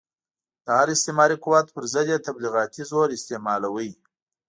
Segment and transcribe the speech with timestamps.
[0.65, 3.85] د هر استعماري قوت پر ضد یې تبلیغاتي زور استعمالاوه.